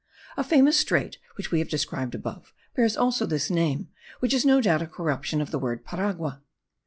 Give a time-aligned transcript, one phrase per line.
[0.35, 3.89] A famous strait, which we have described above, bears also this name,
[4.19, 6.41] which is no doubt a corruption of the word Paragua.